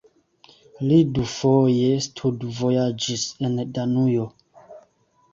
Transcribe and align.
Li 0.91 0.95
dufoje 1.17 1.91
studvojaĝis 2.05 3.25
en 3.49 3.61
Danujo. 3.77 4.25